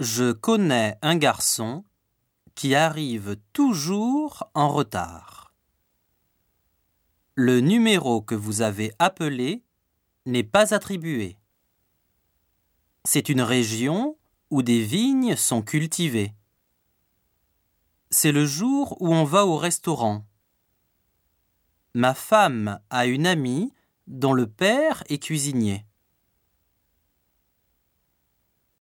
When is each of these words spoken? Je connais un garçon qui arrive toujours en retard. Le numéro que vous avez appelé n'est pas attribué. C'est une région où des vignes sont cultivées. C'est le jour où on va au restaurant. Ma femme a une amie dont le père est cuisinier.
Je 0.00 0.32
connais 0.32 0.98
un 1.02 1.14
garçon 1.14 1.84
qui 2.56 2.74
arrive 2.74 3.36
toujours 3.52 4.50
en 4.52 4.68
retard. 4.68 5.54
Le 7.36 7.60
numéro 7.60 8.20
que 8.20 8.34
vous 8.34 8.60
avez 8.60 8.92
appelé 8.98 9.62
n'est 10.26 10.42
pas 10.42 10.74
attribué. 10.74 11.38
C'est 13.04 13.28
une 13.28 13.40
région 13.40 14.18
où 14.50 14.62
des 14.62 14.82
vignes 14.82 15.36
sont 15.36 15.62
cultivées. 15.62 16.34
C'est 18.10 18.32
le 18.32 18.46
jour 18.46 19.00
où 19.00 19.14
on 19.14 19.22
va 19.22 19.46
au 19.46 19.56
restaurant. 19.56 20.26
Ma 21.94 22.14
femme 22.14 22.80
a 22.90 23.06
une 23.06 23.28
amie 23.28 23.72
dont 24.08 24.32
le 24.32 24.48
père 24.48 25.04
est 25.08 25.22
cuisinier. 25.22 25.86